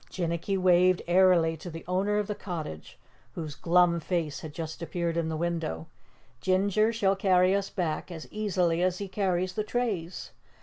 [0.09, 2.97] Jinnicky waved airily to the owner of the cottage
[3.35, 5.85] whose glum face had just appeared in the window.
[6.41, 10.31] "Ginger shall carry us back, as easily as he carries the trays!